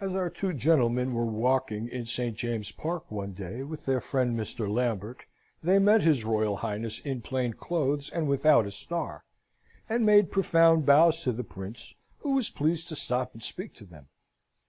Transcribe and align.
As 0.00 0.14
our 0.14 0.30
two 0.30 0.52
gentlemen 0.52 1.14
were 1.14 1.24
walking 1.26 1.88
in 1.88 2.06
St. 2.06 2.36
James's 2.36 2.70
Park, 2.70 3.10
one 3.10 3.32
day, 3.32 3.64
with 3.64 3.86
their 3.86 4.00
friend 4.00 4.38
Mr. 4.38 4.70
Lambert, 4.72 5.24
they 5.64 5.80
met 5.80 6.00
his 6.00 6.22
Royal 6.24 6.58
Highness 6.58 7.00
in 7.00 7.22
plain 7.22 7.54
clothes 7.54 8.08
and 8.08 8.28
without 8.28 8.66
a 8.66 8.70
star, 8.70 9.24
and 9.88 10.06
made 10.06 10.30
profound 10.30 10.86
bows 10.86 11.24
to 11.24 11.32
the 11.32 11.42
Prince, 11.42 11.96
who 12.18 12.34
was 12.34 12.50
pleased 12.50 12.86
to 12.86 12.94
stop 12.94 13.34
and 13.34 13.42
speak 13.42 13.74
to 13.74 13.84
them. 13.84 14.06